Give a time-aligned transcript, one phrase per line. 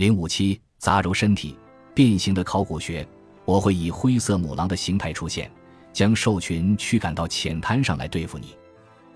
[0.00, 1.54] 零五七杂糅身体
[1.92, 3.06] 变形的考古学，
[3.44, 5.50] 我会以灰色母狼的形态出现，
[5.92, 8.56] 将兽群驱赶到浅滩上来对付你。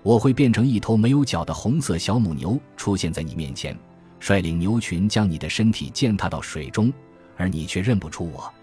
[0.03, 3.75] 我会变成一头没有角的红色小母牛出现在你面前，
[4.19, 6.93] 率领牛群将你的身体践踏到水中，
[7.35, 8.53] 而你却认不出我。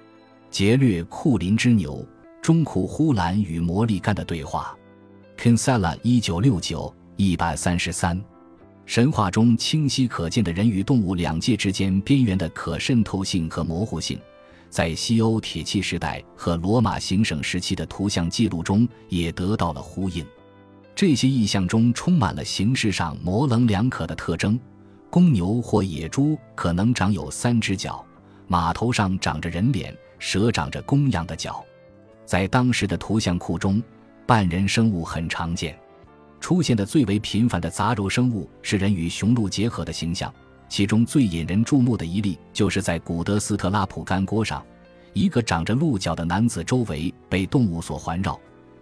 [0.48, 2.07] 劫掠库林之牛，
[2.41, 4.79] 中库呼兰与魔力干的对话。
[5.36, 8.16] Kinsella 一九六九一百三十三。
[8.93, 14.20] 神话中清晰可见的人与动物两界之间边缘的可渗透性和模糊性，
[14.68, 20.22] 在西欧铁器时代和罗马行省时期的图像记录中也得到了呼应。
[20.94, 24.61] 这些意象中充满了形式上模棱两可的特征：
[25.09, 28.04] 公牛或野猪可能长有三只脚，
[28.46, 31.64] 马头上长着人脸，蛇长着公羊的脚。
[32.27, 33.83] 在当时的图像库中，
[34.27, 35.75] 半人生物很常见。
[36.42, 40.34] 出现的最为频繁的杂糅生物是人与雄鹿结合的形象，
[40.69, 44.61] 其中最引人注目的一例，就是在古德斯特拉普干锅上，
[45.12, 48.39] 一个长着鹿角的男子周围被动物所环绕，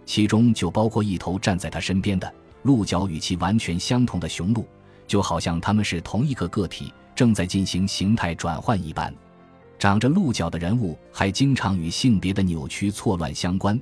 [0.07, 4.65] 其中就包括一头站在他身边的鹿角与其完全相同的雄鹿，
[5.05, 9.13] 就好像他们是同一个个体，正在进行形态转换一般。
[9.77, 13.79] 长着鹿角的人物还经常与性别的扭曲错乱相关。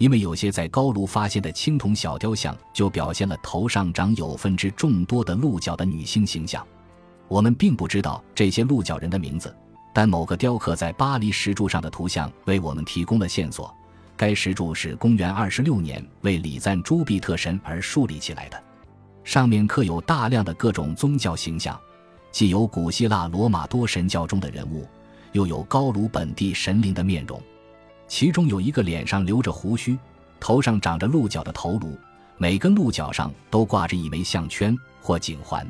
[0.00, 6.66] 因为有些在高卢发现的青铜小雕像就表现了头上长有分之众多的鹿角的女性形象，
[7.28, 9.54] 我们并不知道这些鹿角人的名字，
[9.92, 13.70] 但某个雕刻在巴黎石柱上的图像为我们提供了线索。
[14.16, 18.58] 该石柱是公元二十六年为礼赞朱庇特神而树立起来的，
[19.22, 21.78] 上面刻有大量的各种宗教形象，
[22.32, 24.88] 既有古希腊罗马多神教中的人物，
[25.32, 27.38] 又有高卢本地神灵的面容。
[28.10, 29.96] 其中有一个脸上留着胡须，
[30.40, 31.96] 头上长着鹿角的头颅，
[32.38, 35.64] 每根鹿角上都挂着一枚项圈或颈环。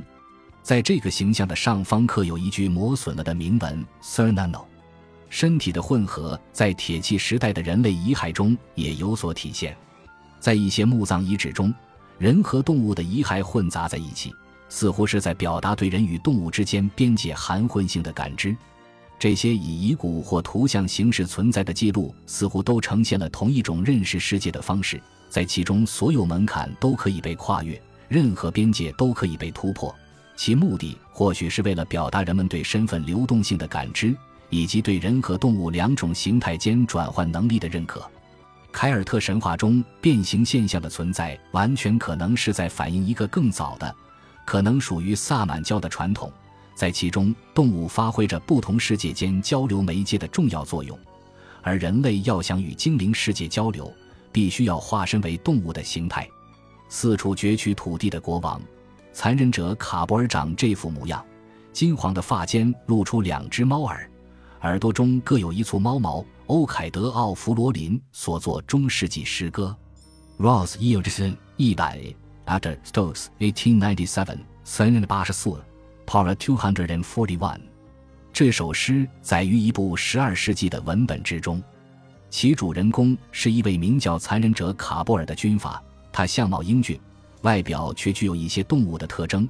[0.62, 4.64] 在这个形象的上方刻有一句磨损了的铭文 “Cernano”。
[5.28, 9.76] 身体的混合在铁器时代的人类遗骸中也有所体现，
[10.40, 11.72] 在一些墓葬遗址中，
[12.16, 14.34] 人和动物的遗骸混杂在一起，
[14.70, 18.56] 似乎是在表达对人与动物之间边界含混性的感知。
[19.20, 24.98] 这些以遗骨或图像形式存在的记录，似乎都呈现了同一种认识世界的方式，
[25.28, 29.94] 在其中所有门槛都可以被跨越，任何边界都可以被突破。
[30.36, 34.16] 其目的或许是为了表达人们对身份流动性的感知，
[34.48, 38.02] 以及对人和动物两种形态间转换能力的认可。
[38.72, 43.94] 凯尔特神话中变形现象的存在，完全可能是在反映一个更早的，
[44.46, 46.32] 可能属于萨满教的传统。
[46.80, 50.98] 在其中，动物发挥着不同世界间交流媒介的重要作用，
[51.60, 53.92] 而人类要想与精灵世界交流，
[54.32, 56.26] 必须要化身为动物的形态。
[56.88, 58.58] 四处攫取土地的国王，
[59.12, 61.22] 残忍者卡博尔长这副模样，
[61.70, 64.10] 金黄的发间露出两只猫耳，
[64.62, 66.24] 耳朵中各有一簇猫毛。
[66.46, 69.76] 欧凯德·奥弗罗林所作中世纪诗歌
[70.38, 72.00] ，Rose y i l d s o n 一百
[72.46, 75.62] ，After Stokes 1897，三人的八十四。
[76.10, 77.60] Para two hundred and forty-one，
[78.32, 81.62] 这首诗载于一部十二世纪的文本之中，
[82.28, 87.00] 其主人公是一位名叫残忍者卡布尔的军阀，他相貌英俊，
[87.42, 89.48] 外表却具有一些动物的特征，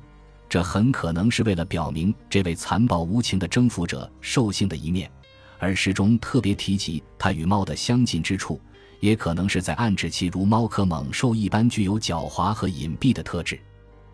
[0.50, 5.10] 这很可能是为了表明这位残暴无情的征服者兽性的一面，
[5.58, 8.60] 而诗中特别提及他与猫的相近之处，
[9.00, 13.58] 也可能是在暗指其如猫科猛兽一般具有狡猾和隐蔽的特质。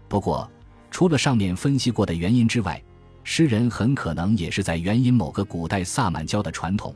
[0.09, 0.49] 不过，
[0.97, 2.83] 除了上面分析过的原因之外，
[3.23, 6.95] 诗人很可能也是在援引某个古代萨满教的传统，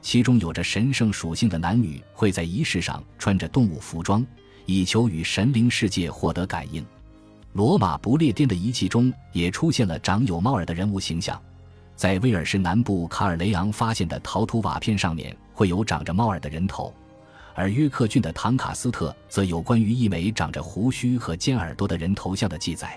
[0.00, 4.24] 其中有着神圣属性的男女会在仪式上穿着动物服装，
[4.66, 6.86] 以求与神灵世界获得感应。
[7.54, 11.36] 罗马不列颠的遗迹中也出现了长有猫耳的人物形象，
[11.96, 16.94] 在威尔士南部卡尔雷昂发现的陶土瓦片上面会有长着猫耳的人头，
[17.56, 22.96] 而约克郡的唐卡斯特则有关于一枚长着胡须和尖耳朵的人头像的记载。